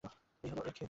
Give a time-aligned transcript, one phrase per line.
[0.43, 0.77] এই হল ওর খেদ।